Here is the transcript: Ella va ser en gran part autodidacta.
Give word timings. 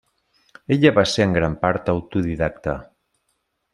Ella 0.75 0.91
va 0.95 1.03
ser 1.11 1.27
en 1.27 1.37
gran 1.39 1.57
part 1.67 1.93
autodidacta. 1.95 2.75